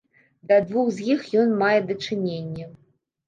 [0.51, 2.65] Да двух з іх ён мае дачыненне.